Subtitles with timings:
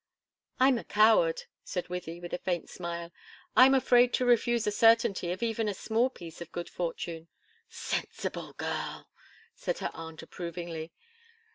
[0.59, 3.11] "I'm a coward," said Wythie, with a faint smile.
[3.55, 7.27] "I'm afraid to refuse a certainty of even a small piece of good fortune."
[7.69, 9.09] "Sensible girl!"
[9.53, 10.91] said her aunt, approvingly.